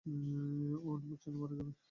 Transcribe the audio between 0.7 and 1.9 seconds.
ও ইনফেকশনেই মারা যাবে।